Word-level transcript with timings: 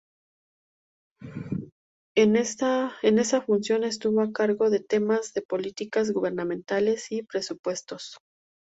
En 2.15 2.35
esa 2.37 3.41
función 3.45 3.83
estuvo 3.83 4.21
a 4.21 4.31
cargo 4.31 4.71
de 4.71 4.79
temas 4.79 5.33
de 5.35 5.43
políticas 5.43 6.11
gubernamentales 6.11 7.11
y 7.11 7.21
presupuestos. 7.21 8.17